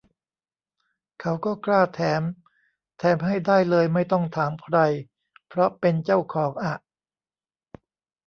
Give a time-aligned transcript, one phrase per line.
[1.21, 2.21] เขาก็กล้าแถม
[2.97, 4.77] แถมให้ได้เลยไม่ต้องถามใคร
[5.47, 6.73] เพราะเป็นเจ้าของอะ